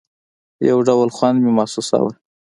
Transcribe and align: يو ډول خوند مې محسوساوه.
يو 0.69 0.77
ډول 0.87 1.09
خوند 1.15 1.37
مې 1.43 1.51
محسوساوه. 1.57 2.11